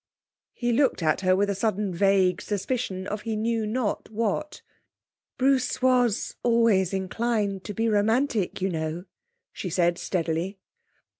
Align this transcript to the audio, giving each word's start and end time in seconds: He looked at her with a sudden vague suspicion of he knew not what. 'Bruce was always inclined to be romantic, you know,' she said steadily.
He 0.55 0.71
looked 0.71 1.03
at 1.03 1.21
her 1.21 1.35
with 1.35 1.47
a 1.47 1.53
sudden 1.53 1.93
vague 1.93 2.41
suspicion 2.41 3.05
of 3.05 3.21
he 3.21 3.35
knew 3.35 3.67
not 3.67 4.09
what. 4.09 4.63
'Bruce 5.37 5.79
was 5.79 6.37
always 6.41 6.91
inclined 6.91 7.63
to 7.65 7.73
be 7.75 7.87
romantic, 7.87 8.63
you 8.63 8.69
know,' 8.69 9.05
she 9.53 9.69
said 9.69 9.99
steadily. 9.99 10.57